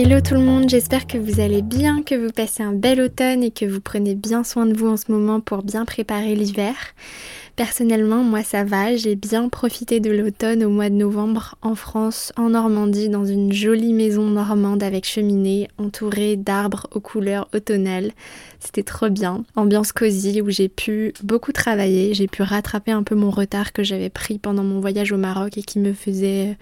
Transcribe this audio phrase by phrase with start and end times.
[0.00, 3.42] Hello tout le monde, j'espère que vous allez bien, que vous passez un bel automne
[3.42, 6.76] et que vous prenez bien soin de vous en ce moment pour bien préparer l'hiver.
[7.58, 12.32] Personnellement, moi ça va, j'ai bien profité de l'automne au mois de novembre en France,
[12.36, 18.12] en Normandie, dans une jolie maison normande avec cheminée, entourée d'arbres aux couleurs automnales.
[18.60, 19.42] C'était trop bien.
[19.56, 23.82] Ambiance cosy où j'ai pu beaucoup travailler, j'ai pu rattraper un peu mon retard que
[23.82, 26.56] j'avais pris pendant mon voyage au Maroc et qui me faisait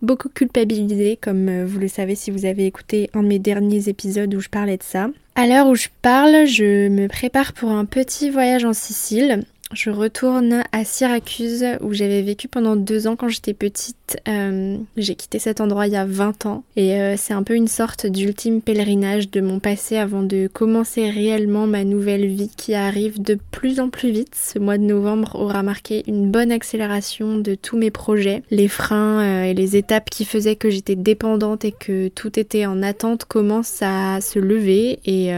[0.00, 3.90] beaucoup culpabiliser, comme euh, vous le savez si vous avez écouté un de mes derniers
[3.90, 5.10] épisodes où je parlais de ça.
[5.34, 9.90] À l'heure où je parle, je me prépare pour un petit voyage en Sicile je
[9.90, 14.18] retourne à Syracuse où j'avais vécu pendant deux ans quand j'étais petite.
[14.26, 17.54] Euh, j'ai quitté cet endroit il y a 20 ans et euh, c'est un peu
[17.54, 22.74] une sorte d'ultime pèlerinage de mon passé avant de commencer réellement ma nouvelle vie qui
[22.74, 24.34] arrive de plus en plus vite.
[24.34, 28.42] Ce mois de novembre aura marqué une bonne accélération de tous mes projets.
[28.50, 32.64] Les freins euh, et les étapes qui faisaient que j'étais dépendante et que tout était
[32.64, 35.30] en attente commencent à se lever et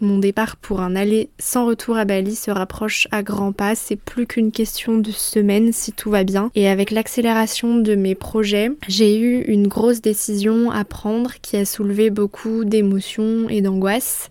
[0.00, 3.96] mon départ pour un aller sans retour à Bali se rapproche à grands pas c'est
[3.96, 6.50] plus qu'une question de semaine si tout va bien.
[6.54, 11.64] Et avec l'accélération de mes projets, j'ai eu une grosse décision à prendre qui a
[11.64, 14.30] soulevé beaucoup d'émotions et d'angoisse.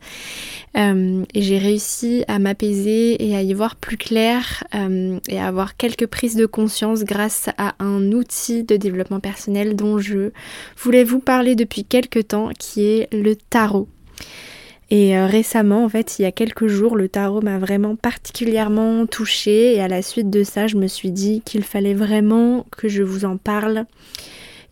[0.78, 5.48] Euh, et j'ai réussi à m'apaiser et à y voir plus clair euh, et à
[5.48, 10.32] avoir quelques prises de conscience grâce à un outil de développement personnel dont je
[10.78, 13.88] voulais vous parler depuis quelques temps qui est le tarot.
[14.90, 19.06] Et euh, récemment, en fait, il y a quelques jours, le tarot m'a vraiment particulièrement
[19.06, 22.88] touchée et à la suite de ça, je me suis dit qu'il fallait vraiment que
[22.88, 23.86] je vous en parle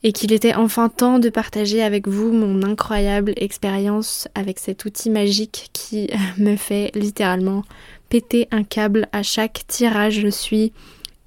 [0.03, 5.09] et qu'il était enfin temps de partager avec vous mon incroyable expérience avec cet outil
[5.09, 7.63] magique qui me fait littéralement
[8.07, 10.21] péter un câble à chaque tirage.
[10.21, 10.71] Je suis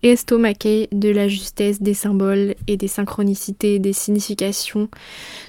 [0.03, 4.89] estomaqué de la justesse des symboles et des synchronicités, des significations.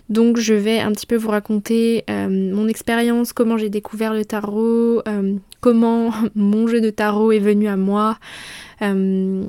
[0.09, 4.25] Donc je vais un petit peu vous raconter euh, mon expérience, comment j'ai découvert le
[4.25, 8.17] tarot, euh, comment mon jeu de tarot est venu à moi,
[8.81, 9.43] euh,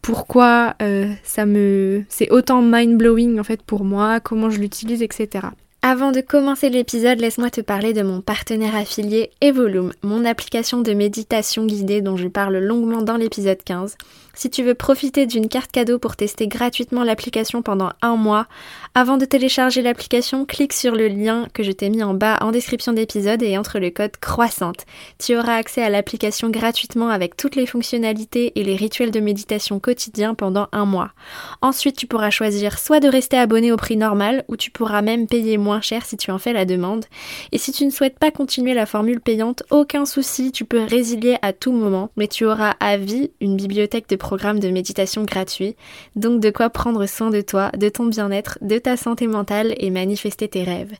[0.00, 0.74] pourquoi
[1.22, 5.48] ça me c'est autant mind blowing en fait pour moi, comment je l'utilise, etc.
[5.80, 10.92] Avant de commencer l'épisode, laisse-moi te parler de mon partenaire affilié Evolume, mon application de
[10.92, 13.96] méditation guidée dont je parle longuement dans l'épisode 15.
[14.34, 18.46] Si tu veux profiter d'une carte cadeau pour tester gratuitement l'application pendant un mois,
[18.94, 22.50] avant de télécharger l'application, clique sur le lien que je t'ai mis en bas en
[22.50, 24.84] description d'épisode et entre le code croissante.
[25.18, 29.78] Tu auras accès à l'application gratuitement avec toutes les fonctionnalités et les rituels de méditation
[29.78, 31.12] quotidiens pendant un mois.
[31.62, 35.28] Ensuite, tu pourras choisir soit de rester abonné au prix normal ou tu pourras même
[35.28, 37.04] payer moins cher si tu en fais la demande.
[37.52, 41.36] Et si tu ne souhaites pas continuer la formule payante, aucun souci, tu peux résilier
[41.42, 45.76] à tout moment, mais tu auras à vie une bibliothèque de programme de méditation gratuit,
[46.16, 49.90] donc de quoi prendre soin de toi, de ton bien-être, de ta santé mentale et
[49.90, 50.94] manifester tes rêves.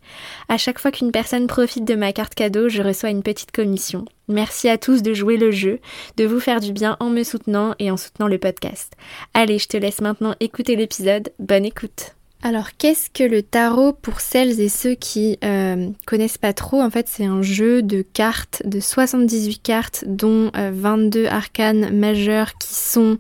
[0.48, 4.04] À chaque fois qu'une personne profite de ma carte cadeau, je reçois une petite commission.
[4.28, 5.80] Merci à tous de jouer le jeu,
[6.16, 8.92] de vous faire du bien en me soutenant et en soutenant le podcast.
[9.32, 11.32] Allez, je te laisse maintenant écouter l'épisode.
[11.38, 12.17] Bonne écoute.
[12.40, 16.88] Alors, qu'est-ce que le tarot pour celles et ceux qui euh, connaissent pas trop En
[16.88, 22.74] fait, c'est un jeu de cartes, de 78 cartes, dont 22 euh, arcanes majeures qui
[22.74, 23.18] sont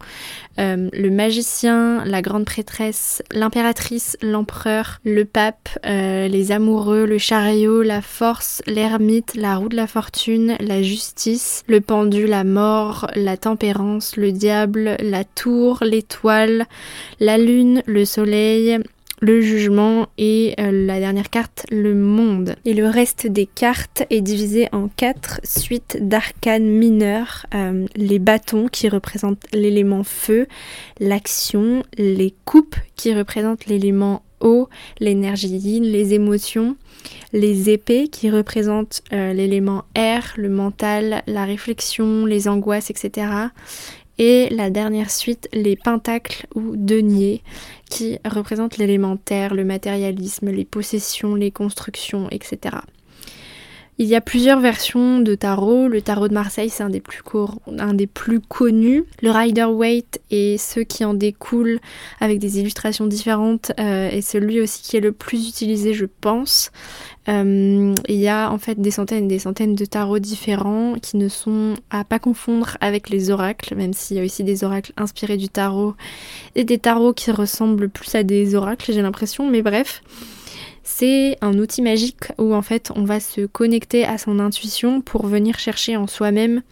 [0.60, 8.02] euh, le magicien, la grande prêtresse, l'impératrice, l'empereur, le pape, les amoureux, le chariot, la
[8.02, 14.16] force, l'ermite, la roue de la fortune, la justice, le pendu, la mort, la tempérance,
[14.16, 16.66] le diable, la tour, l'étoile,
[17.18, 18.78] la lune, le soleil,
[19.20, 22.56] le jugement et euh, la dernière carte, le monde.
[22.64, 27.46] Et le reste des cartes est divisé en quatre suites d'arcanes mineurs.
[27.54, 30.46] Euh, les bâtons qui représentent l'élément feu,
[31.00, 34.68] l'action, les coupes qui représentent l'élément eau,
[35.00, 36.76] l'énergie les émotions,
[37.32, 43.26] les épées qui représentent euh, l'élément air, le mental, la réflexion, les angoisses, etc.
[44.18, 47.42] Et la dernière suite, les pentacles ou deniers
[47.88, 52.78] qui représentent l'élément terre, le matérialisme, les possessions, les constructions, etc.
[54.00, 55.88] Il y a plusieurs versions de tarot.
[55.88, 57.00] Le tarot de Marseille, c'est un, des
[58.06, 59.04] plus connus.
[59.22, 61.80] Le Rider-Waite et ceux qui en découlent
[62.20, 66.70] avec des illustrations différentes euh, est celui aussi qui est le plus utilisé, je pense.
[67.28, 71.18] Euh, il y a en fait des centaines et des centaines de tarots différents qui
[71.18, 74.92] ne sont à pas confondre avec les oracles, même s'il y a aussi des oracles
[74.96, 75.94] inspirés du tarot
[76.54, 79.48] et des tarots qui ressemblent plus à des oracles, j'ai l'impression.
[79.48, 80.02] Mais bref.
[80.90, 85.26] C'est un outil magique où en fait on va se connecter à son intuition pour
[85.26, 86.62] venir chercher en soi-même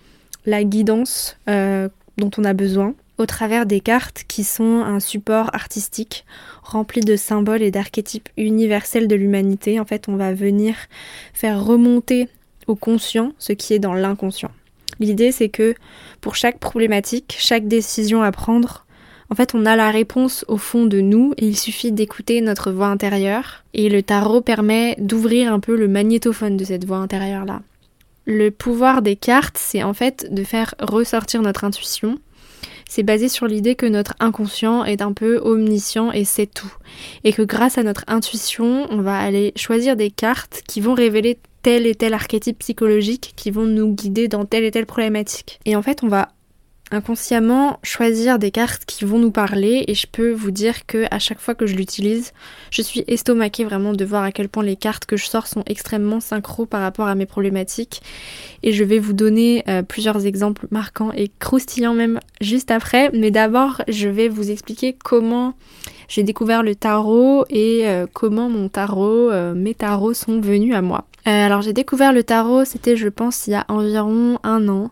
[0.47, 5.51] la guidance euh, dont on a besoin au travers des cartes qui sont un support
[5.55, 6.25] artistique
[6.67, 9.81] rempli de symboles et d'archétypes universels de l'humanité.
[9.81, 10.75] En fait, on va venir
[11.33, 12.29] faire remonter
[12.67, 14.51] au conscient ce qui est dans l'inconscient.
[15.01, 15.75] L'idée, c'est que
[16.21, 18.87] pour chaque problématique, chaque décision à prendre,
[19.31, 22.71] en fait, on a la réponse au fond de nous et il suffit d'écouter notre
[22.71, 23.65] voix intérieure.
[23.75, 27.63] Et le tarot permet d'ouvrir un peu le magnétophone de cette voix intérieure-là.
[28.25, 32.19] Le pouvoir des cartes, c'est en fait de faire ressortir notre intuition.
[32.89, 36.73] C'est basé sur l'idée que notre inconscient est un peu omniscient et sait tout.
[37.25, 41.39] Et que grâce à notre intuition, on va aller choisir des cartes qui vont révéler
[41.63, 45.59] tel et tel archétype psychologique qui vont nous guider dans telle et telle problématique.
[45.65, 46.29] Et en fait, on va
[46.93, 51.19] inconsciemment choisir des cartes qui vont nous parler et je peux vous dire que à
[51.19, 52.33] chaque fois que je l'utilise,
[52.71, 55.65] je suis estomaquée vraiment de voir à quel point les cartes que je sors sont
[55.67, 58.03] extrêmement synchro par rapport à mes problématiques
[58.63, 63.33] et je vais vous donner euh, plusieurs exemples marquants et croustillants même juste après, mais
[63.33, 65.55] d'abord je vais vous expliquer comment
[66.09, 70.83] j'ai découvert le tarot et euh, comment mon tarot, euh, mes tarots sont venus à
[70.83, 71.05] moi.
[71.25, 74.91] alors j'ai découvert le tarot, c'était je pense il y a environ un an.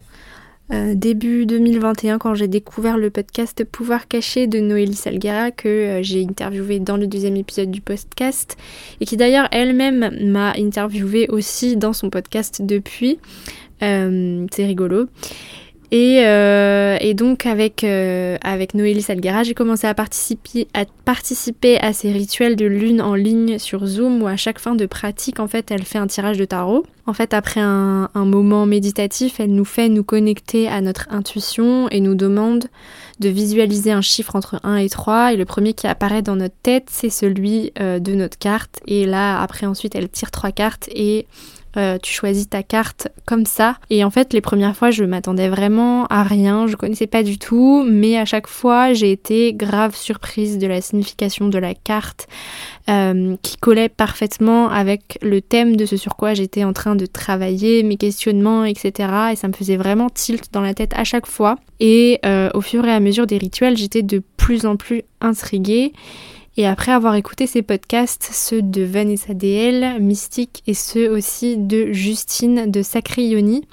[0.72, 6.02] Euh, début 2021 quand j'ai découvert le podcast Pouvoir caché de Noélie Salguera que euh,
[6.02, 8.56] j'ai interviewé dans le deuxième épisode du podcast
[8.98, 13.18] et qui d'ailleurs elle-même m'a interviewé aussi dans son podcast depuis.
[13.82, 15.06] Euh, c'est rigolo.
[15.94, 21.92] Euh, et, donc avec, euh, avec Noélie Salguera, j'ai commencé à participer, à participer à
[21.92, 25.46] ces rituels de lune en ligne sur Zoom où à chaque fin de pratique, en
[25.46, 26.84] fait, elle fait un tirage de tarot.
[27.06, 32.00] En fait, après un, moment méditatif, elle nous fait nous connecter à notre intuition et
[32.00, 32.64] nous demande
[33.20, 36.56] de visualiser un chiffre entre 1 et 3 et le premier qui apparaît dans notre
[36.64, 40.88] tête c'est celui euh, de notre carte et là après ensuite elle tire trois cartes
[40.92, 41.26] et
[41.76, 43.76] euh, tu choisis ta carte comme ça.
[43.90, 47.38] Et en fait, les premières fois, je m'attendais vraiment à rien, je connaissais pas du
[47.38, 52.28] tout, mais à chaque fois, j'ai été grave surprise de la signification de la carte
[52.88, 57.06] euh, qui collait parfaitement avec le thème de ce sur quoi j'étais en train de
[57.06, 58.92] travailler, mes questionnements, etc.
[59.32, 61.56] Et ça me faisait vraiment tilt dans la tête à chaque fois.
[61.80, 65.92] Et euh, au fur et à mesure des rituels, j'étais de plus en plus intriguée.
[66.56, 71.92] Et après avoir écouté ces podcasts, ceux de Vanessa DL, Mystique et ceux aussi de
[71.92, 73.66] Justine de Sacrioni,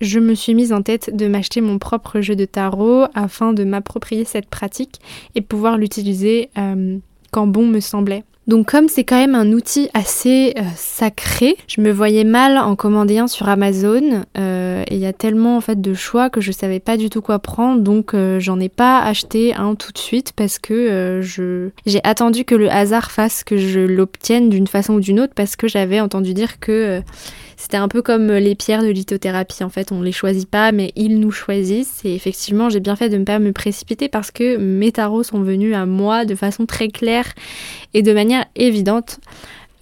[0.00, 3.64] je me suis mise en tête de m'acheter mon propre jeu de tarot afin de
[3.64, 5.00] m'approprier cette pratique
[5.34, 6.98] et pouvoir l'utiliser euh,
[7.32, 8.24] quand bon me semblait.
[8.48, 12.74] Donc comme c'est quand même un outil assez euh, sacré, je me voyais mal en
[12.74, 16.40] commander un sur Amazon euh, et il y a tellement en fait de choix que
[16.40, 19.92] je savais pas du tout quoi prendre donc euh, j'en ai pas acheté un tout
[19.92, 24.66] de suite parce que je j'ai attendu que le hasard fasse que je l'obtienne d'une
[24.66, 27.00] façon ou d'une autre parce que j'avais entendu dire que
[27.56, 30.92] c'était un peu comme les pierres de lithothérapie, en fait, on les choisit pas, mais
[30.96, 32.00] ils nous choisissent.
[32.04, 35.42] Et effectivement, j'ai bien fait de ne pas me précipiter parce que mes tarots sont
[35.42, 37.32] venus à moi de façon très claire
[37.94, 39.20] et de manière évidente.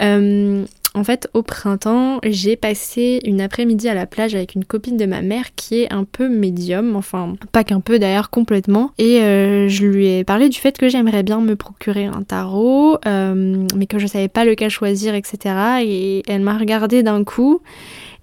[0.02, 4.97] Euh, en fait, au printemps, j'ai passé une après-midi à la plage avec une copine
[4.97, 8.90] de ma mère qui est un peu médium, enfin pas qu'un peu d'ailleurs complètement.
[8.99, 12.99] Et euh, je lui ai parlé du fait que j'aimerais bien me procurer un tarot,
[13.06, 15.54] euh, mais que je savais pas lequel choisir, etc.
[15.85, 17.62] Et elle m'a regardé d'un coup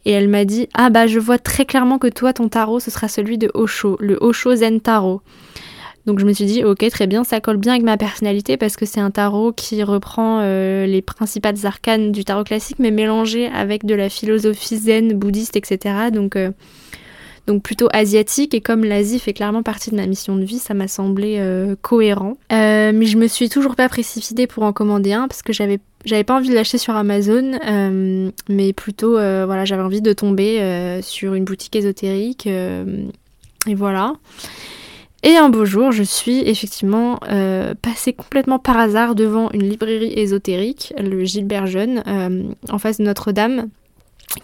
[0.06, 2.92] et elle m'a dit ah bah je vois très clairement que toi ton tarot ce
[2.92, 5.22] sera celui de Osho, le Osho Zen Tarot.
[6.08, 8.78] Donc je me suis dit, ok, très bien, ça colle bien avec ma personnalité parce
[8.78, 13.48] que c'est un tarot qui reprend euh, les principales arcanes du tarot classique, mais mélangé
[13.48, 16.10] avec de la philosophie zen, bouddhiste, etc.
[16.14, 16.52] Donc, euh,
[17.46, 18.54] donc plutôt asiatique.
[18.54, 21.76] Et comme l'Asie fait clairement partie de ma mission de vie, ça m'a semblé euh,
[21.82, 22.38] cohérent.
[22.50, 26.24] mais je me suis toujours pas précipitée pour en commander un parce que j'avais j'avais
[26.24, 27.60] pas envie de l'acheter sur Amazon,
[28.48, 32.48] mais plutôt voilà, j'avais envie de tomber sur une boutique ésotérique.
[32.48, 34.14] et voilà.
[35.24, 40.14] Et un beau jour, je suis effectivement euh, passée complètement par hasard devant une librairie
[40.16, 43.70] ésotérique, le Gilbert Jeune, euh, en face de Notre-Dame,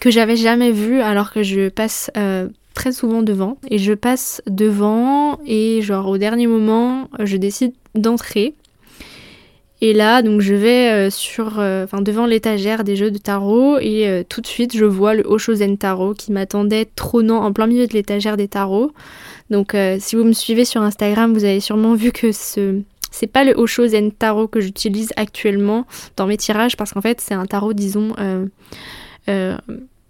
[0.00, 3.56] que j'avais jamais vue alors que je passe euh, très souvent devant.
[3.70, 8.54] Et je passe devant et genre au dernier moment, je décide d'entrer.
[9.80, 14.40] Et là, donc je vais sur, enfin devant l'étagère des jeux de tarot et tout
[14.40, 18.38] de suite je vois le Oshozen Tarot qui m'attendait trônant en plein milieu de l'étagère
[18.38, 18.92] des tarots.
[19.50, 23.28] Donc euh, si vous me suivez sur Instagram, vous avez sûrement vu que ce c'est
[23.28, 25.86] pas le Osho Zen Tarot que j'utilise actuellement
[26.16, 28.46] dans mes tirages parce qu'en fait c'est un tarot disons euh,
[29.28, 29.56] euh,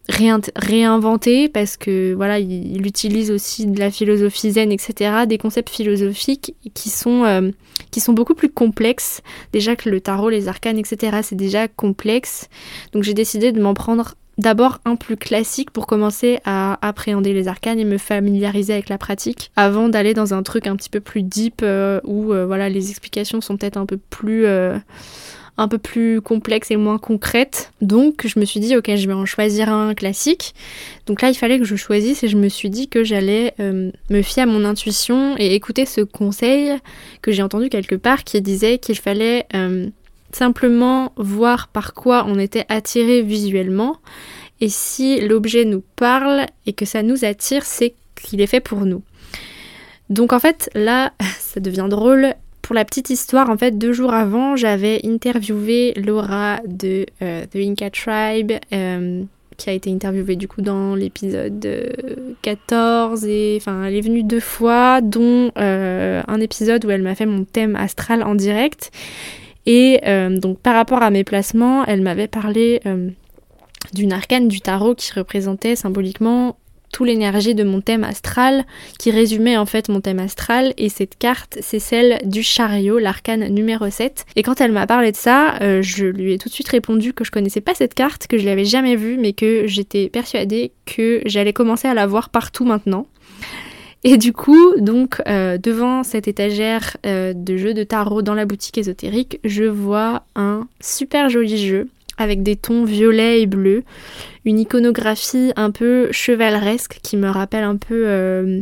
[0.09, 6.55] réinventé parce que voilà il, utilise aussi de la philosophie zen etc des concepts philosophiques
[6.73, 7.53] qui sont
[7.91, 9.21] qui sont beaucoup plus complexes.
[9.53, 12.49] Déjà que le tarot les arcanes etc c'est déjà complexe.
[12.93, 17.49] Donc j'ai décidé de m'en prendre d'abord un plus classique pour commencer à appréhender les
[17.49, 21.01] arcanes et me familiariser avec la pratique avant d'aller dans un truc un petit peu
[21.01, 24.77] plus deep euh, où euh, voilà les explications sont peut-être un peu plus euh,
[25.57, 27.73] un peu plus complexes et moins concrètes.
[27.81, 30.53] Donc je me suis dit ok je vais en choisir un classique.
[31.07, 34.23] Donc là il fallait que je choisisse et je me suis dit que j'allais me
[34.23, 36.73] fier à mon intuition et écouter ce conseil
[37.23, 39.47] que j'ai entendu quelque part qui disait qu'il fallait
[40.35, 43.97] simplement voir par quoi on était attiré visuellement.
[44.61, 48.87] Et si l'objet nous parle et que ça nous attire, c'est qu'il est fait pour
[48.87, 49.03] nous.
[50.11, 52.35] Donc en fait, là, ça devient drôle.
[52.63, 57.57] Pour la petite histoire, en fait, deux jours avant, j'avais interviewé Laura de euh, The
[57.57, 59.23] Inca Tribe, euh,
[59.59, 61.69] qui a été interviewée du coup dans l'épisode
[62.43, 67.15] 14 et enfin elle est venue deux fois, dont euh, un épisode où elle m'a
[67.15, 68.91] fait mon thème astral en direct.
[69.67, 73.11] Et euh, donc par rapport à mes placements, elle m'avait parlé euh,
[73.93, 76.57] d'une arcane du tarot qui représentait symboliquement
[76.95, 78.65] toute l'énergie de mon thème astral,
[79.01, 83.49] qui résumait en fait mon thème astral, et cette carte, c'est celle du chariot, l'arcane
[83.49, 84.25] numéro 7.
[84.37, 87.13] Et quand elle m'a parlé de ça, euh, je lui ai tout de suite répondu
[87.13, 90.71] que je connaissais pas cette carte, que je l'avais jamais vue, mais que j'étais persuadée
[90.87, 93.09] que j'allais commencer à la voir partout maintenant.
[94.07, 98.45] Et du coup, donc, euh, devant cette étagère euh, de jeux de tarot dans la
[98.45, 103.83] boutique ésotérique, je vois un super joli jeu avec des tons violets et bleus,
[104.45, 108.61] une iconographie un peu chevaleresque qui me rappelle un peu euh,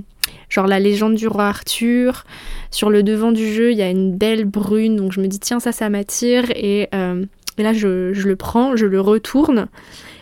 [0.49, 2.25] genre la légende du roi Arthur.
[2.71, 5.41] Sur le devant du jeu, il y a une belle brune, donc je me dis
[5.41, 9.67] tiens ça, ça m'attire et, là je, je le prends, je le retourne.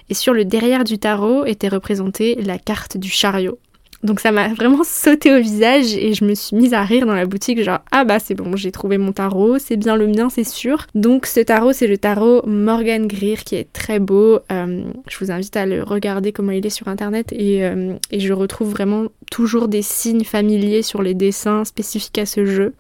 [0.08, 3.58] Et sur le derrière du tarot était représentée la carte du chariot.
[4.02, 7.14] Donc ça m'a vraiment sauté au visage et je me suis mise à rire dans
[7.14, 10.30] la boutique, genre ah bah c'est bon, j'ai trouvé mon tarot, c'est bien le mien,
[10.30, 10.86] c'est sûr.
[10.94, 14.38] Donc ce tarot, c'est le tarot Morgan Greer qui est très beau.
[14.50, 18.20] Euh, je vous invite à le regarder comment il est sur internet et, euh, et,
[18.20, 22.74] je retrouve vraiment toujours des signes familiers sur les dessins spécifiques à ce jeu.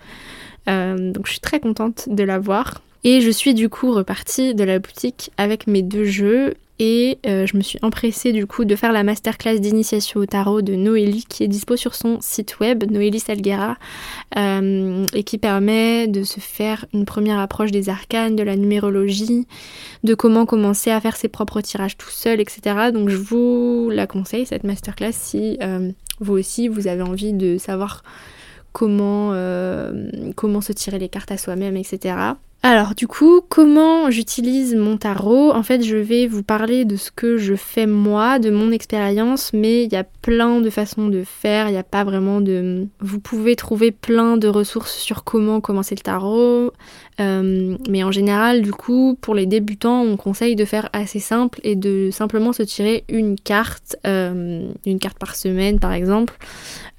[0.68, 2.80] Euh, donc je suis très contente de l'avoir.
[3.02, 7.44] Et je suis du coup repartie de la boutique avec mes deux jeux et euh,
[7.44, 11.26] je me suis empressée du coup de faire la masterclass d'initiation au tarot de Noélie
[11.28, 13.76] qui est dispo sur son site web Noélie Salguera
[14.38, 19.46] euh, et qui permet de se faire une première approche des arcanes, de la numérologie,
[20.04, 22.90] de comment commencer à faire ses propres tirages tout seul, etc.
[22.94, 27.58] Donc je vous la conseille cette masterclass si euh, vous aussi vous avez envie de
[27.58, 28.02] savoir
[28.72, 29.34] comment,
[30.36, 32.14] comment se tirer les cartes à soi-même, etc.
[32.62, 35.50] Alors du coup, comment j'utilise mon tarot?
[35.50, 39.54] En fait, je vais vous parler de ce que je fais moi, de mon expérience,
[39.54, 42.86] mais il y a plein de façons de faire, il n'y a pas vraiment de...
[43.00, 46.72] Vous pouvez trouver plein de ressources sur comment commencer le tarot,
[47.20, 51.60] euh, mais en général, du coup, pour les débutants, on conseille de faire assez simple
[51.62, 56.34] et de simplement se tirer une carte, euh, une carte par semaine par exemple.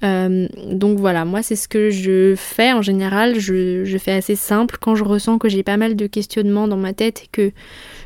[0.04, 4.76] Euh, donc voilà, moi c'est ce que je fais en général, je, fais assez simple
[4.80, 7.52] quand je ressens que j'ai pas mal de questionnements dans ma tête et que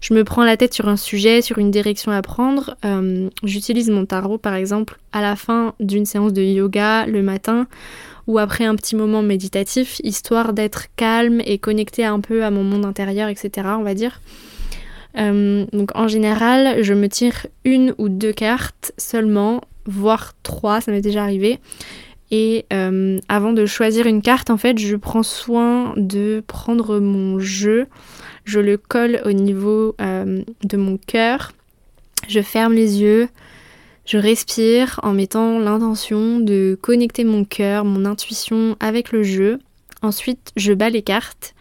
[0.01, 2.77] je me prends la tête sur un sujet, sur une direction à prendre.
[3.43, 7.67] J'utilise mon tarot par exemple à la fin d'une séance de yoga le matin
[8.27, 12.65] ou après un petit moment méditatif, histoire d'être calme et connecté un peu à mon
[12.65, 13.69] monde intérieur, etc.
[13.79, 14.21] on va dire.
[15.19, 20.93] Euh, donc en général, je me tire une ou deux cartes seulement, voire trois, ça
[20.93, 21.61] m'est déjà arrivé.
[22.31, 27.39] Et euh, avant de choisir une carte, en fait, je prends soin de prendre mon
[27.39, 27.87] jeu,
[28.45, 31.53] je le colle au niveau euh, de mon cœur,
[32.29, 33.29] je ferme les yeux,
[34.07, 39.59] je respire en mettant l'intention de connecter mon cœur, mon intuition avec le jeu.
[40.03, 41.55] Ensuite, je bats les cartes,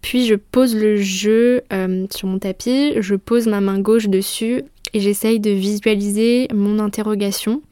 [0.00, 4.64] puis je pose le jeu euh, sur mon tapis, je pose ma main gauche dessus
[4.94, 7.62] et j'essaye de visualiser mon interrogation.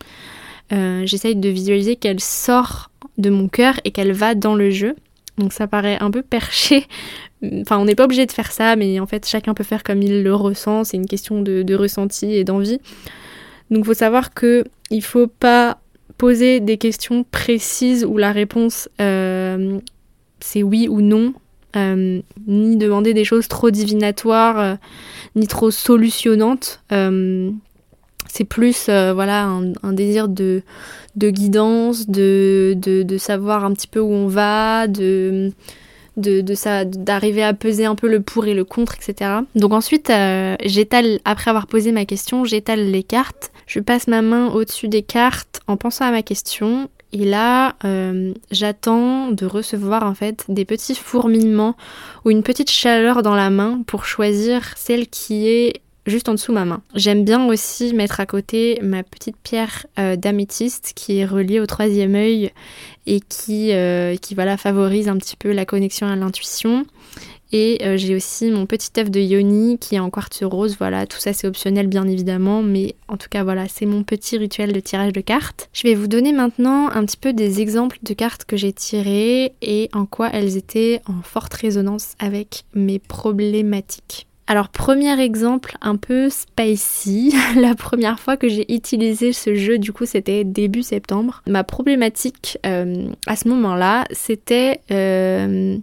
[0.71, 4.95] j'essaye de visualiser qu'elle sort de mon cœur et qu'elle va dans le jeu.
[5.39, 6.87] Donc ça paraît un peu perché.
[7.63, 10.03] Enfin, on n'est pas obligé de faire ça, mais en fait, chacun peut faire comme
[10.03, 10.85] il le ressent.
[10.85, 12.81] C'est une question de, ressenti et d'envie.
[13.71, 15.79] Donc, faut savoir que il faut pas
[16.21, 19.79] poser des questions précises où la réponse euh,
[20.41, 21.33] c'est oui ou non,
[21.77, 24.75] euh, ni demander des choses trop divinatoires, euh,
[25.35, 26.83] ni trop solutionnantes.
[26.91, 30.63] c'est plus voilà un, désir de,
[31.17, 35.53] guidance, de, de, savoir un petit peu où on va, de,
[36.19, 39.41] de, ça, d'arriver à peser un peu le pour et le contre, etc.
[39.55, 40.13] Donc ensuite,
[40.65, 43.51] j'étale, après avoir posé ma question, j'étale les cartes.
[43.71, 46.91] Je passe ma main au-dessus des cartes en pensant à ma question.
[47.13, 51.77] Et là, euh, j'attends de recevoir en fait des petits fourmillements
[52.25, 56.53] ou une petite chaleur dans la main pour choisir celle qui est juste en dessous
[56.53, 56.83] ma main.
[56.97, 61.67] J'aime bien aussi mettre à côté ma petite pierre euh, d'améthyste qui est reliée au
[61.67, 62.51] troisième œil
[63.07, 64.17] et qui, euh,
[64.57, 66.87] favorise un petit peu la connexion à l'intuition.
[67.53, 70.77] Et euh, j'ai aussi mon petit œuf de yoni qui est en quartz rose.
[70.79, 74.39] Voilà, tout ça c'est optionnel bien évidemment, mais en tout cas voilà, c'est mon petit
[74.39, 75.69] rituel de tirage de cartes.
[75.73, 79.53] Je vais vous donner maintenant un petit peu des exemples de cartes que j'ai tirées
[79.63, 84.27] et en quoi elles étaient en forte résonance avec mes problématiques.
[84.51, 89.93] Alors premier exemple un peu spicy, la première fois que j'ai utilisé ce jeu du
[89.93, 91.41] coup c'était début septembre.
[91.47, 95.79] Ma problématique euh, à ce moment-là c'était euh,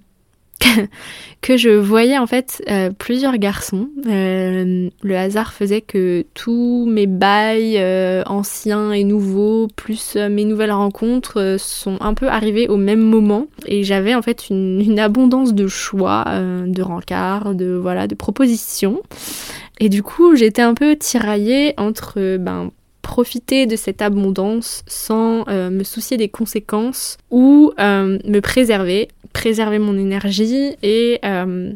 [1.41, 3.89] que je voyais en fait euh, plusieurs garçons.
[4.07, 10.71] Euh, le hasard faisait que tous mes bails euh, anciens et nouveaux, plus mes nouvelles
[10.71, 13.47] rencontres, sont un peu arrivés au même moment.
[13.65, 19.01] Et j'avais en fait une, abondance de choix, de rencarts, de voilà, de propositions.
[19.79, 22.71] Et du coup, j'étais un peu tiraillée entre ben,
[23.03, 30.75] profiter de cette abondance sans me soucier des conséquences ou me préserver préserver mon énergie
[30.81, 31.71] et euh,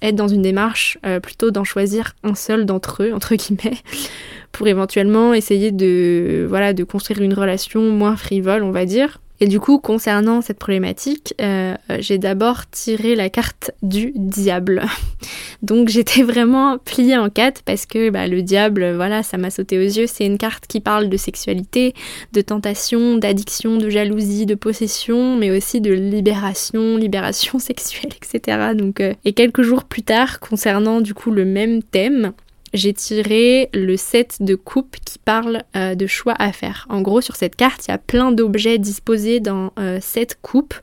[0.00, 3.76] être dans une démarche euh, plutôt d'en choisir un seul d'entre eux, entre guillemets,
[4.52, 9.20] pour éventuellement essayer de, voilà, de construire une relation moins frivole, on va dire.
[9.40, 14.82] Et du coup, concernant cette problématique, euh, j'ai d'abord tiré la carte du diable.
[15.62, 19.78] Donc j'étais vraiment pliée en quatre parce que bah, le diable, voilà, ça m'a sauté
[19.78, 20.06] aux yeux.
[20.06, 21.94] C'est une carte qui parle de sexualité,
[22.32, 28.72] de tentation, d'addiction, de jalousie, de possession, mais aussi de libération, libération sexuelle, etc.
[29.00, 32.32] Euh, et quelques jours plus tard, concernant du coup le même thème,
[32.74, 36.86] j'ai tiré le set de coupe qui parle euh, de choix à faire.
[36.90, 40.74] En gros, sur cette carte, il y a plein d'objets disposés dans euh, cette coupe.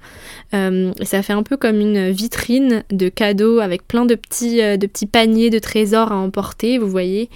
[0.53, 4.87] Euh, ça fait un peu comme une vitrine de cadeaux avec plein de petits, de
[4.87, 7.29] petits paniers de trésors à emporter, vous voyez.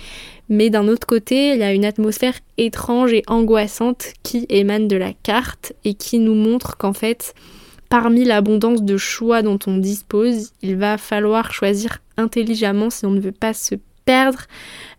[0.49, 4.97] Mais d'un autre côté, il y a une atmosphère étrange et angoissante qui émane de
[4.97, 7.35] la carte et qui nous montre qu'en fait,
[7.89, 13.19] parmi l'abondance de choix dont on dispose, il va falloir choisir intelligemment si on ne
[13.19, 13.75] veut pas se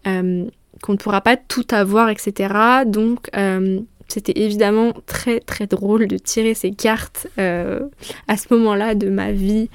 [0.06, 0.44] euh,
[0.82, 2.54] qu'on ne pourra pas tout avoir, etc.
[2.86, 7.80] Donc euh, c'était évidemment très très drôle de tirer ces cartes euh,
[8.28, 9.68] à ce moment-là de ma vie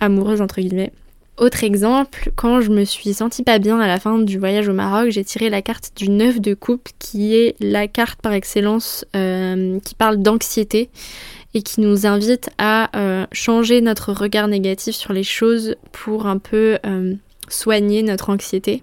[0.00, 0.92] amoureuse entre guillemets.
[1.36, 4.72] Autre exemple, quand je me suis sentie pas bien à la fin du voyage au
[4.72, 9.04] Maroc, j'ai tiré la carte du 9 de coupe qui est la carte par excellence
[9.12, 10.90] qui parle d'anxiété
[11.54, 12.90] et qui nous invite à
[13.30, 16.78] changer notre regard négatif sur les choses pour un peu
[17.48, 18.82] soigner notre anxiété.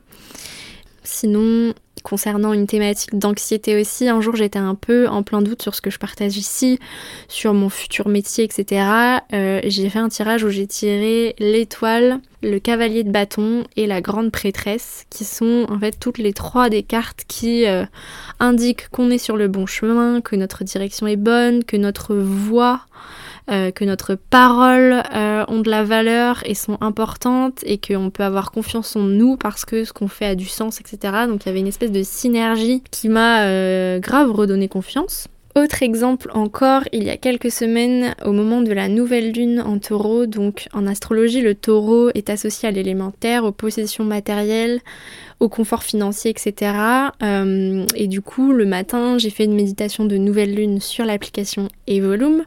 [1.04, 1.74] Sinon,
[2.06, 5.82] concernant une thématique d'anxiété aussi, un jour j'étais un peu en plein doute sur ce
[5.82, 6.80] que je partage ici,
[7.28, 8.86] sur mon futur métier, etc.
[9.34, 14.02] Euh, j'ai fait un tirage où j'ai tiré l'étoile, le cavalier de bâton et la
[14.02, 17.86] grande prêtresse, qui sont en fait toutes les trois des cartes qui euh,
[18.40, 22.82] indiquent qu'on est sur le bon chemin, que notre direction est bonne, que notre voix
[23.52, 28.24] euh, que notre parole euh, ont de la valeur et sont importantes et qu'on peut
[28.24, 31.14] avoir confiance en nous parce que ce qu'on fait a du sens, etc.
[31.28, 35.28] Donc il y avait une espèce de synergie qui m'a euh, grave redonné confiance.
[35.58, 39.80] Autre exemple encore, il y a quelques semaines, au moment de la nouvelle lune en
[39.80, 44.82] taureau, donc en astrologie, le taureau est associé à l'élémentaire, aux possessions matérielles,
[45.40, 46.74] au confort financier, etc.
[47.22, 52.46] et du coup, le matin, j'ai fait une méditation de nouvelle lune sur l'application Evolume.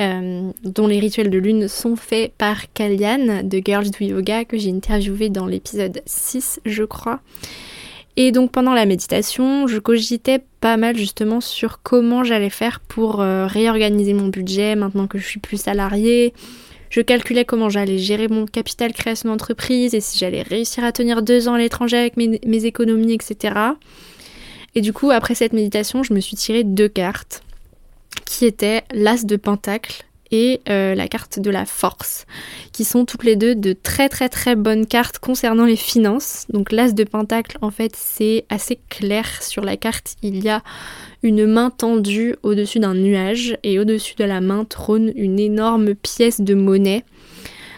[0.00, 4.56] Euh, dont les rituels de lune sont faits par Kalian de Girls Do Yoga que
[4.56, 7.20] j'ai interviewé dans l'épisode 6 je crois.
[8.16, 13.20] Et donc pendant la méditation, je cogitais pas mal justement sur comment j'allais faire pour
[13.20, 16.32] euh, réorganiser mon budget maintenant que je suis plus salariée.
[16.90, 21.22] Je calculais comment j'allais gérer mon capital création d'entreprise et si j'allais réussir à tenir
[21.22, 23.54] deux ans à l'étranger avec mes, économies, etc.
[24.74, 27.42] Et du coup, après cette méditation, je me suis tiré deux cartes
[28.26, 32.26] qui étaient l'as de pentacle et euh, la carte de la force,
[32.72, 36.46] qui sont toutes les deux de très très très bonnes cartes concernant les finances.
[36.50, 40.16] Donc l'as de pentacle, en fait, c'est assez clair sur la carte.
[40.22, 40.62] Il y a
[41.22, 46.40] une main tendue au-dessus d'un nuage et au-dessus de la main trône une énorme pièce
[46.40, 47.04] de monnaie.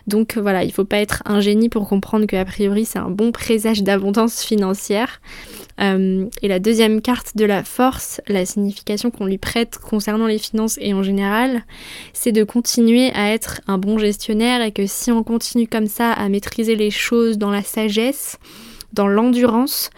[0.07, 3.31] Donc voilà, il faut pas être un génie pour comprendre qu'a priori c'est un bon
[3.33, 5.21] présage d'abondance financière.
[5.81, 10.39] Euh, et la deuxième carte de la force, la signification qu'on lui prête concernant les
[10.39, 11.65] finances et en général,
[12.13, 16.13] c'est de continuer à être un bon gestionnaire et que si on continue comme ça
[16.13, 18.39] à maîtriser les choses dans la sagesse,
[18.93, 19.91] dans l'endurance,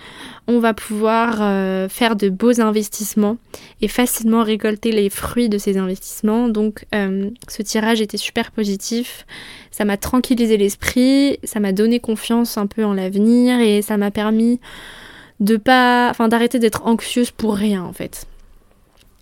[0.46, 3.38] on va pouvoir euh, faire de beaux investissements
[3.80, 6.48] et facilement récolter les fruits de ces investissements.
[6.48, 9.26] Donc euh, ce tirage était super positif,
[9.70, 14.10] ça m'a tranquillisé l'esprit, ça m'a donné confiance un peu en l'avenir et ça m'a
[14.10, 14.60] permis
[15.40, 18.26] de pas, enfin d'arrêter d'être anxieuse pour rien en fait.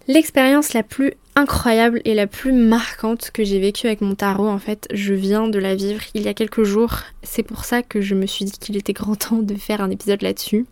[0.08, 4.58] L'expérience la plus incroyable et la plus marquante que j'ai vécue avec mon tarot, en
[4.58, 6.98] fait, je viens de la vivre il y a quelques jours.
[7.22, 9.90] C'est pour ça que je me suis dit qu'il était grand temps de faire un
[9.90, 10.66] épisode là-dessus.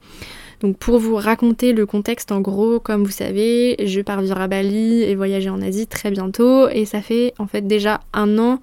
[0.60, 4.46] Donc pour vous raconter le contexte, en gros, comme vous savez, je pars vivre à
[4.46, 6.68] Bali et voyager en Asie très bientôt.
[6.68, 8.60] Et ça fait en fait déjà un an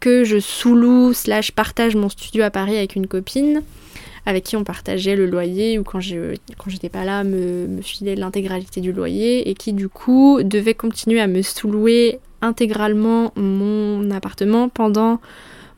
[0.00, 3.62] que je sous-loue slash partage mon studio à Paris avec une copine
[4.26, 8.80] avec qui on partageait le loyer ou quand j'étais pas là me, me filait l'intégralité
[8.80, 15.20] du loyer et qui du coup devait continuer à me sous-louer intégralement mon appartement pendant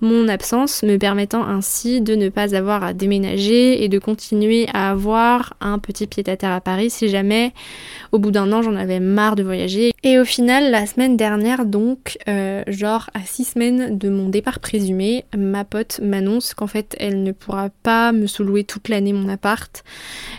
[0.01, 4.91] mon absence, me permettant ainsi de ne pas avoir à déménager et de continuer à
[4.91, 7.53] avoir un petit pied-à-terre à Paris si jamais
[8.13, 9.93] au bout d'un an j'en avais marre de voyager.
[10.05, 14.61] Et au final, la semaine dernière, donc, euh, genre à six semaines de mon départ
[14.61, 19.29] présumé, ma pote m'annonce qu'en fait elle ne pourra pas me sous-louer toute l'année mon
[19.29, 19.83] appart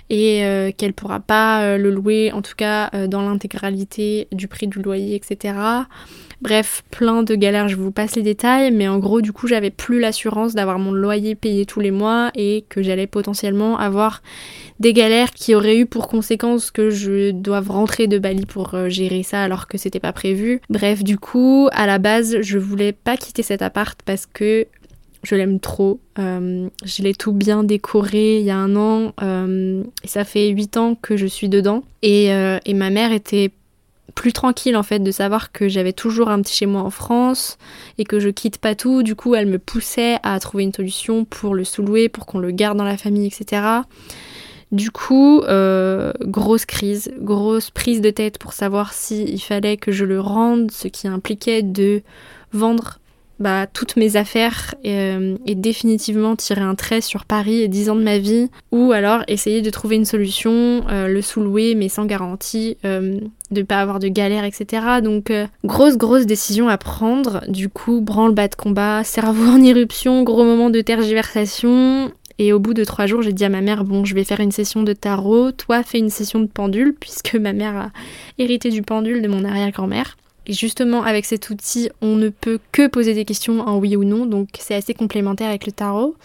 [0.09, 4.67] et euh, qu'elle pourra pas euh, le louer en tout cas dans l'intégralité du prix
[4.67, 5.53] du loyer, etc.
[6.41, 9.71] Bref, plein de galères, je vous passe les détails, mais en gros, du coup, j'avais
[9.71, 14.21] plus l'assurance d'avoir mon loyer payé tous les mois et que j'allais potentiellement avoir
[14.79, 18.87] des galères qui auraient eu pour conséquence que je doive rentrer de Bali pour euh,
[18.87, 20.61] gérer ça alors que c'était pas prévu.
[20.69, 24.65] Bref, du coup, à la base, je voulais pas quitter cet appart parce que
[25.23, 25.99] je l'aime trop.
[26.19, 29.11] Euh, je l'ai tout bien décoré il y a un an.
[29.21, 31.83] Euh, et ça fait 8 ans que je suis dedans.
[32.01, 33.51] Et, et ma mère était
[34.19, 37.57] plus tranquille en fait de savoir que j'avais toujours un petit chez moi en France
[37.97, 39.01] et que je quitte pas tout.
[39.01, 42.51] Du coup, elle me poussait à trouver une solution pour le sous-louer, pour qu'on le
[42.51, 43.61] garde dans la famille, etc.
[44.73, 50.03] Du coup, euh, grosse crise, grosse prise de tête pour savoir s'il fallait que je
[50.03, 52.01] le rende, ce qui impliquait de
[52.51, 52.99] vendre
[53.39, 57.95] bah, toutes mes affaires euh, et, définitivement tirer un trait sur Paris et 10 ans
[57.95, 62.05] de ma vie, ou alors essayer de trouver une solution, euh, le sous-louer mais sans
[62.05, 63.19] garantie, euh,
[63.51, 65.01] de pas avoir de galère, etc.
[65.03, 65.31] Donc
[65.63, 70.69] grosse grosse décision à prendre, du coup branle-bas de combat, cerveau en éruption, gros moment
[70.69, 74.15] de tergiversation, et au bout de trois jours, j'ai dit à ma mère, bon, je
[74.15, 77.75] vais faire une session de tarot, toi fais une session de pendule, puisque ma mère
[77.75, 77.91] a
[78.37, 80.15] hérité du pendule de mon arrière-grand-mère.
[80.49, 84.03] Et justement, avec cet outil, on ne peut que poser des questions en oui ou
[84.03, 86.15] non, donc c'est assez complémentaire avec le tarot.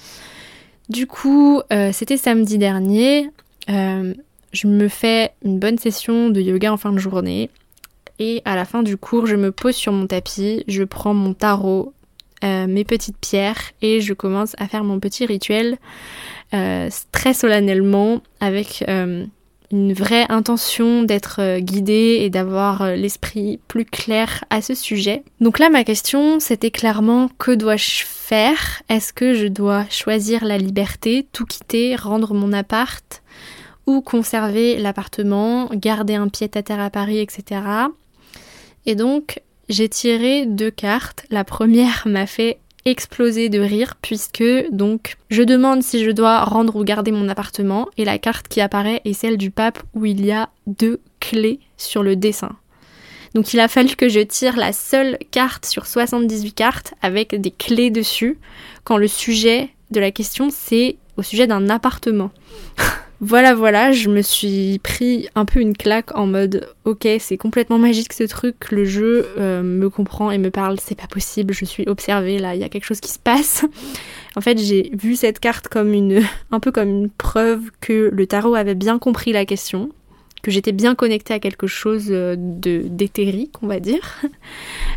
[0.88, 3.28] Du coup, euh, c'était samedi dernier.
[3.68, 4.14] Euh,
[4.52, 7.50] je me fais une bonne session de yoga en fin de journée.
[8.18, 11.34] Et à la fin du cours, je me pose sur mon tapis, je prends mon
[11.34, 11.92] tarot,
[12.44, 15.76] euh, mes petites pierres et je commence à faire mon petit rituel
[17.12, 18.84] très solennellement avec
[19.74, 25.24] une vraie intention d'être euh, guidée et d'avoir euh, l'esprit plus clair à ce sujet.
[25.40, 28.82] Donc là, ma question, c'était clairement que dois-je faire?
[28.88, 33.22] Est-ce que je dois choisir la liberté, tout quitter, rendre mon appart
[33.87, 37.60] ou conserver l'appartement, garder un pied à terre à Paris, etc.
[38.87, 41.26] Et donc, j'ai tiré deux cartes.
[41.30, 46.77] La première m'a fait exploser de rire puisque donc je demande si je dois rendre
[46.77, 50.25] ou garder mon appartement et la carte qui apparaît est celle du pape où il
[50.25, 52.57] y a deux clés sur le dessin.
[53.35, 57.51] Donc il a fallu que je tire la seule carte sur 78 cartes avec des
[57.51, 58.38] clés dessus
[58.85, 62.31] quand le sujet de la question c'est au sujet d'un appartement.
[63.26, 67.78] Voilà, voilà, je me suis pris un peu une claque en mode ok, c'est complètement
[67.78, 71.64] magique ce truc, le jeu euh, me comprend et me parle, c'est pas possible, je
[71.64, 73.64] suis observée là, il y a quelque chose qui se passe.
[74.37, 78.26] En fait, j'ai vu cette carte comme une, un peu comme une preuve que le
[78.26, 79.88] tarot avait bien compris la question,
[80.42, 84.20] que j'étais bien connectée à quelque chose euh, de d'éthérique, on va dire.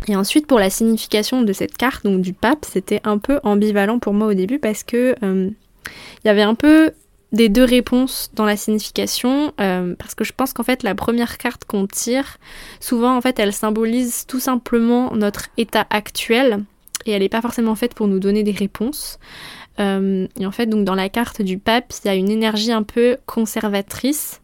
[0.06, 3.98] Et ensuite, pour la signification de cette carte, donc du pape, c'était un peu ambivalent
[3.98, 5.48] pour moi au début parce que euh,
[6.22, 6.92] il y avait un peu
[7.32, 11.36] des deux réponses dans la signification euh, parce que je pense qu'en fait la première
[11.36, 12.38] carte qu'on tire
[12.80, 16.64] souvent en fait elle symbolise tout simplement notre état actuel
[17.04, 19.18] et elle n'est pas forcément faite pour nous donner des réponses.
[19.78, 22.72] Euh, et en fait donc dans la carte du pape il y a une énergie
[22.72, 24.40] un peu conservatrice.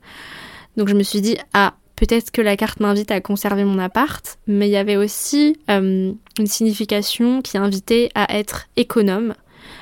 [0.76, 4.38] Donc je me suis dit ah peut-être que la carte m'invite à conserver mon appart
[4.46, 9.34] mais il y avait aussi euh, une signification qui invitait à être économe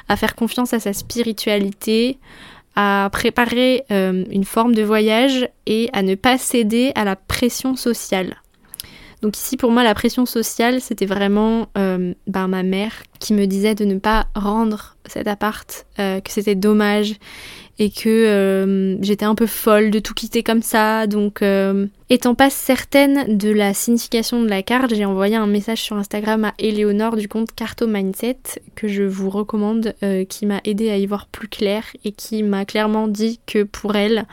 [0.09, 2.19] à faire confiance à sa spiritualité,
[2.75, 7.77] à préparer euh, une forme de voyage et à ne pas céder à la pression
[7.77, 8.37] sociale.
[9.23, 13.47] Donc ici pour moi la pression sociale c'était vraiment euh, ben, ma mère qui me
[13.47, 17.15] disait de ne pas rendre cet appart, euh, que c'était dommage
[17.79, 21.07] et que euh, j'étais un peu folle de tout quitter comme ça.
[21.07, 25.81] Donc, euh, étant pas certaine de la signification de la carte, j'ai envoyé un message
[25.81, 28.39] sur Instagram à Eleonore du compte Carto Mindset
[28.75, 32.43] que je vous recommande, euh, qui m'a aidé à y voir plus clair et qui
[32.43, 34.27] m'a clairement dit que pour elle,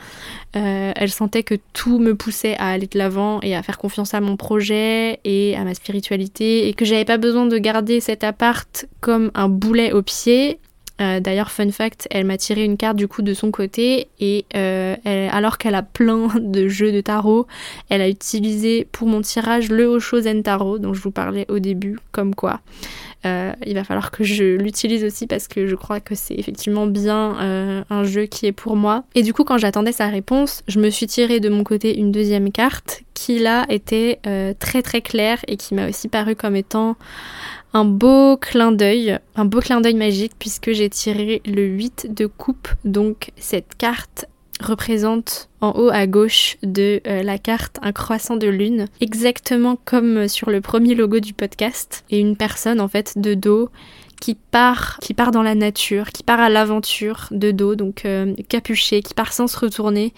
[0.53, 4.19] elle sentait que tout me poussait à aller de l'avant et à faire confiance à
[4.19, 8.87] mon projet et à ma spiritualité et que j'avais pas besoin de garder cet appart
[8.99, 10.59] comme un boulet au pied
[11.01, 14.45] euh, d'ailleurs, fun fact, elle m'a tiré une carte du coup de son côté et
[14.55, 14.95] euh,
[15.31, 17.47] alors qu'elle a plein de jeux de tarot,
[17.89, 21.97] elle a utilisé pour mon tirage le Oshozen Tarot dont je vous parlais au début,
[22.11, 22.59] comme quoi.
[23.25, 26.87] Euh, il va falloir que je l'utilise aussi parce que je crois que c'est effectivement
[26.87, 29.03] bien un jeu qui est pour moi.
[29.13, 32.13] Et du coup, quand j'attendais sa réponse, je me suis tiré de mon côté une
[32.13, 34.19] deuxième carte qui là était
[34.59, 36.95] très très claire et qui m'a aussi paru comme étant
[37.73, 42.25] un beau clin d'œil, un beau clin d'œil magique puisque j'ai tiré le 8 de
[42.25, 42.69] coupe.
[42.83, 44.25] Donc cette carte
[44.61, 50.27] représente en haut à gauche de euh, la carte un croissant de lune, exactement comme
[50.27, 53.69] sur le premier logo du podcast, et une personne en fait de dos
[54.19, 58.33] qui part, qui part dans la nature, qui part à l'aventure de dos, donc euh,
[58.49, 60.13] capuché, qui part sans se retourner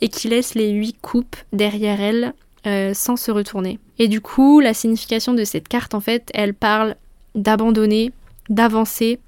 [0.00, 2.34] et qui laisse les huit coupes derrière elle
[2.66, 3.78] euh, sans se retourner.
[3.98, 6.96] Et du coup, la signification de cette carte, en fait, elle parle
[7.34, 8.12] d'abandonner,
[8.48, 9.18] d'avancer,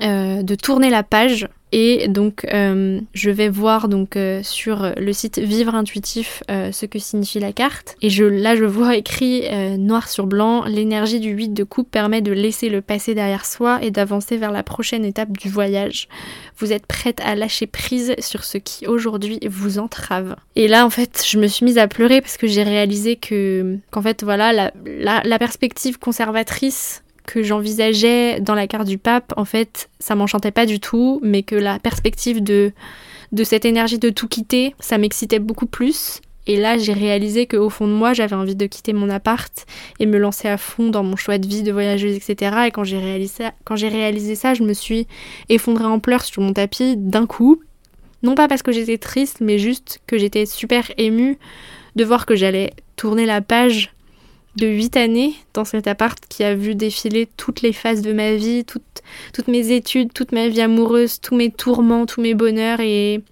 [0.00, 5.12] euh, de tourner la page et donc, euh, je vais voir donc euh, sur le
[5.12, 7.96] site Vivre Intuitif euh, ce que signifie la carte.
[8.00, 9.42] Et je, là, je vois écrit
[9.76, 13.80] noir sur blanc l'énergie du 8 de coupe permet de laisser le passé derrière soi
[13.82, 16.06] et d'avancer vers la prochaine étape du voyage.
[16.58, 20.36] Vous êtes prête à lâcher prise sur ce qui aujourd'hui vous entrave.
[20.54, 23.78] Et là, en fait, je me suis mise à pleurer parce que j'ai réalisé que
[23.90, 24.72] qu'en fait, voilà, la,
[25.24, 30.66] la perspective conservatrice que j'envisageais dans la carte du pape, en fait, ça m'enchantait pas
[30.66, 32.72] du tout, mais que la perspective de,
[33.32, 36.20] de cette énergie de tout quitter, ça m'excitait beaucoup plus.
[36.46, 39.66] Et là, j'ai réalisé qu'au fond de moi, j'avais envie de quitter mon appart
[39.98, 42.56] et me lancer à fond dans mon choix de vie de voyageuse, etc.
[42.66, 45.06] Et quand j'ai réalisé, quand j'ai réalisé ça, je me suis
[45.48, 47.62] effondrée en pleurs sur mon tapis d'un coup.
[48.22, 51.38] Non pas parce que j'étais triste, mais juste que j'étais super émue
[51.96, 53.94] de voir que j'allais tourner la page
[54.56, 58.34] de 8 années dans cet appart qui a vu défiler toutes les phases de ma
[58.34, 62.80] vie, toutes, toutes mes études, toute ma vie amoureuse, tous mes tourments, tous mes bonheurs
[62.80, 63.22] et,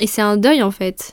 [0.00, 1.12] et c'est un deuil en fait.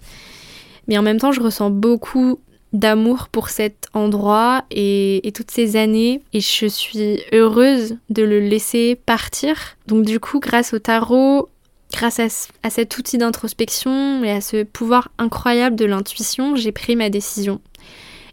[0.88, 2.40] Mais en même temps, je ressens beaucoup
[2.74, 8.40] d'amour pour cet endroit et, et, toutes ces années et je suis heureuse de le
[8.40, 9.78] laisser partir.
[9.88, 11.50] Donc du coup, grâce au tarot,
[11.94, 12.28] grâce à,
[12.64, 17.62] à cet outil d'introspection et à ce pouvoir incroyable de l'intuition, j'ai pris ma décision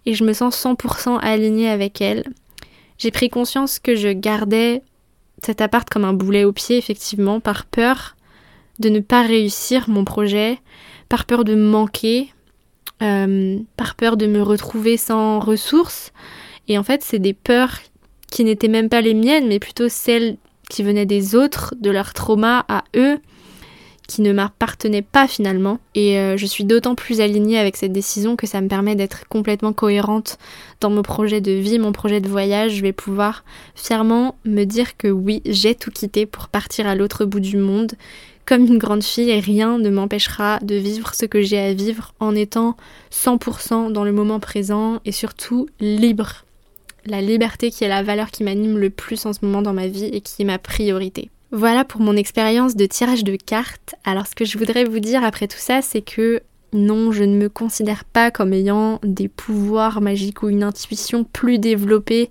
[0.06, 2.24] et je me sens 100% alignée avec elle.
[2.98, 4.82] J'ai pris conscience que je gardais
[5.42, 8.16] cet appart comme un boulet au pied, effectivement, par peur
[8.78, 10.58] de ne pas réussir mon projet,
[11.08, 12.32] par peur de manquer,
[13.02, 16.12] euh, par peur de me retrouver sans ressources.
[16.68, 17.78] Et en fait, c'est des peurs
[18.30, 20.36] qui n'étaient même pas les miennes, mais plutôt celles
[20.70, 23.18] qui venaient des autres, de leur trauma à eux,
[24.12, 25.78] qui ne m'appartenait pas finalement.
[25.94, 29.26] Et euh, je suis d'autant plus alignée avec cette décision que ça me permet d'être
[29.28, 30.38] complètement cohérente
[30.82, 32.72] dans mon projet de vie, mon projet de voyage.
[32.74, 33.42] Je vais pouvoir
[33.74, 37.92] fièrement me dire que oui, j'ai tout quitté pour partir à l'autre bout du monde
[38.44, 42.12] comme une grande fille et rien ne m'empêchera de vivre ce que j'ai à vivre
[42.20, 42.76] en étant
[43.12, 46.44] 100% dans le moment présent et surtout libre.
[47.06, 49.86] La liberté qui est la valeur qui m'anime le plus en ce moment dans ma
[49.86, 51.30] vie et qui est ma priorité.
[51.52, 53.94] Voilà pour mon expérience de tirage de cartes.
[54.04, 56.40] Alors ce que je voudrais vous dire après tout ça, c'est que
[56.72, 61.58] non, je ne me considère pas comme ayant des pouvoirs magiques ou une intuition plus
[61.58, 62.30] développée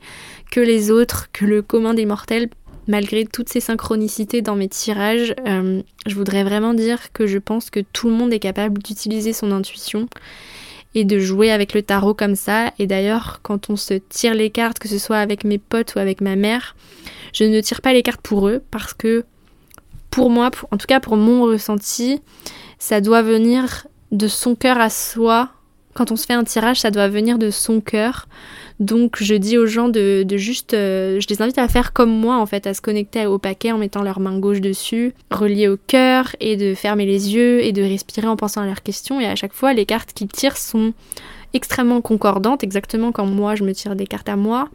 [0.49, 2.49] que les autres, que le commun des mortels,
[2.87, 5.35] malgré toutes ces synchronicités dans mes tirages.
[5.47, 9.33] Euh, je voudrais vraiment dire que je pense que tout le monde est capable d'utiliser
[9.33, 10.07] son intuition
[10.93, 12.71] et de jouer avec le tarot comme ça.
[12.79, 15.99] Et d'ailleurs, quand on se tire les cartes, que ce soit avec mes potes ou
[15.99, 16.75] avec ma mère,
[17.33, 19.25] je ne tire pas les cartes pour eux parce que
[20.09, 22.21] pour moi, en tout cas pour mon ressenti,
[22.79, 25.49] ça doit venir de son cœur à soi.
[25.93, 28.27] Quand on se fait un tirage, ça doit venir de son cœur.
[28.81, 32.37] Donc je dis aux gens de, juste, euh, je les invite à faire comme moi
[32.37, 35.77] en fait, à se connecter au paquet en mettant leur main gauche dessus, relié au
[35.77, 39.21] cœur et de fermer les yeux et de respirer en pensant à leurs questions.
[39.21, 40.93] Et à chaque fois, les cartes qu'ils tirent sont
[41.53, 44.67] extrêmement concordantes, exactement comme moi je me tire des cartes à moi.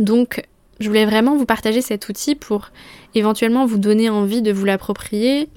[0.00, 0.42] Donc
[0.80, 2.72] je voulais vraiment vous partager cet outil pour
[3.14, 5.48] éventuellement vous donner envie de vous l'approprier,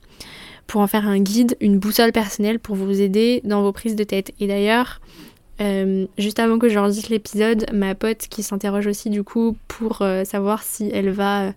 [0.67, 4.03] pour en faire un guide, une boussole personnelle pour vous aider dans vos prises de
[4.03, 4.31] tête.
[4.39, 5.01] Et d'ailleurs,
[5.59, 10.23] euh, juste avant que j'enregistre l'épisode, ma pote qui s'interroge aussi du coup pour euh,
[10.23, 11.53] savoir si elle va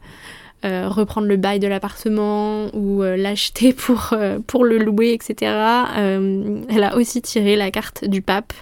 [0.64, 4.14] euh, reprendre le bail de l'appartement ou l'acheter pour,
[4.46, 5.52] pour le louer, etc.
[5.96, 8.52] elle a aussi tiré la carte du pape,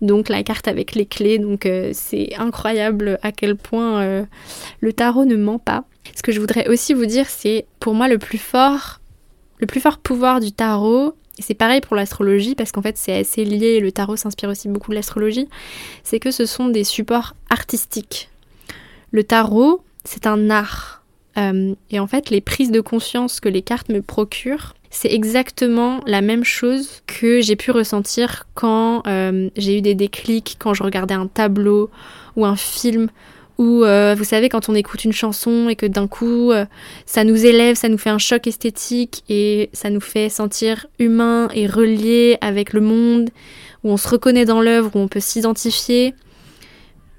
[0.00, 1.38] donc la carte avec les clés.
[1.38, 4.26] Donc c'est incroyable à quel point
[4.80, 5.84] le tarot ne ment pas.
[6.16, 9.00] Ce que je voudrais aussi vous dire, c'est pour moi le plus fort,
[9.58, 13.44] le plus fort pouvoir du tarot, c'est pareil pour l'astrologie, parce qu'en fait c'est assez
[13.44, 15.48] lié, le tarot s'inspire aussi beaucoup de l'astrologie,
[16.02, 18.28] c'est que ce sont des supports artistiques.
[19.10, 21.02] Le tarot, c'est un art.
[21.36, 26.00] Euh, et en fait, les prises de conscience que les cartes me procurent, c'est exactement
[26.06, 30.84] la même chose que j'ai pu ressentir quand euh, j'ai eu des déclics, quand je
[30.84, 31.90] regardais un tableau
[32.36, 33.08] ou un film
[33.58, 36.66] où euh, vous savez quand on écoute une chanson et que d'un coup euh,
[37.06, 41.48] ça nous élève, ça nous fait un choc esthétique et ça nous fait sentir humain
[41.54, 43.30] et relié avec le monde,
[43.84, 46.14] où on se reconnaît dans l'œuvre, où on peut s'identifier,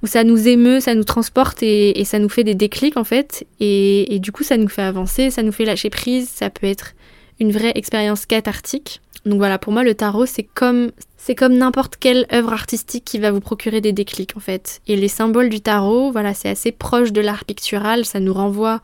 [0.03, 3.45] où ça nous émeut, ça nous transporte et, ça nous fait des déclics en fait,
[3.59, 6.67] et, et, du coup ça nous fait avancer, ça nous fait lâcher prise, ça peut
[6.67, 6.93] être
[7.39, 9.01] une vraie expérience cathartique.
[9.25, 10.91] Donc voilà, pour moi le tarot c'est comme
[11.25, 14.79] c'est comme n'importe quelle œuvre artistique qui va vous procurer des déclics en fait.
[14.85, 18.79] Et les symboles du tarot, voilà, c'est assez proche de l'art pictural, ça nous renvoie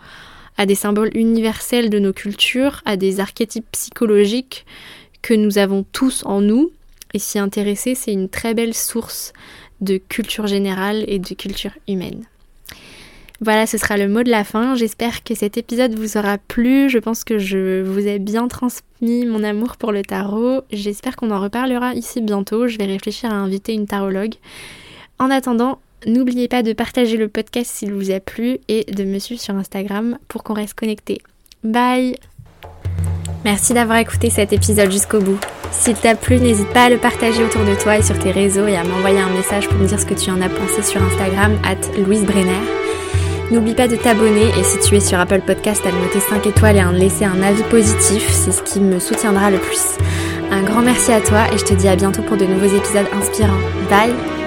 [0.57, 4.65] à des symboles universels de nos cultures, à des archétypes psychologiques
[5.21, 6.71] que nous avons tous en nous.
[7.13, 9.33] Et s'y intéresser, c'est une très belle source
[9.79, 12.25] de culture générale et de culture humaine.
[13.43, 14.75] Voilà, ce sera le mot de la fin.
[14.75, 16.89] J'espère que cet épisode vous aura plu.
[16.89, 20.61] Je pense que je vous ai bien transmis mon amour pour le tarot.
[20.71, 22.67] J'espère qu'on en reparlera ici bientôt.
[22.67, 24.35] Je vais réfléchir à inviter une tarologue.
[25.17, 29.17] En attendant, n'oubliez pas de partager le podcast s'il vous a plu et de me
[29.17, 31.19] suivre sur Instagram pour qu'on reste connecté.
[31.63, 32.17] Bye
[33.43, 35.39] Merci d'avoir écouté cet épisode jusqu'au bout.
[35.71, 38.67] S'il t'a plu, n'hésite pas à le partager autour de toi et sur tes réseaux
[38.67, 41.01] et à m'envoyer un message pour me dire ce que tu en as pensé sur
[41.01, 42.90] Instagram, at Louise Brenner.
[43.51, 46.77] N'oublie pas de t'abonner et si tu es sur Apple Podcast, à noter 5 étoiles
[46.77, 49.97] et à laisser un avis positif, c'est ce qui me soutiendra le plus.
[50.51, 53.07] Un grand merci à toi et je te dis à bientôt pour de nouveaux épisodes
[53.13, 53.59] inspirants.
[53.89, 54.40] Bye